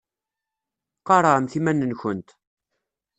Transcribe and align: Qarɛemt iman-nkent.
Qarɛemt 1.07 1.57
iman-nkent. 1.59 2.29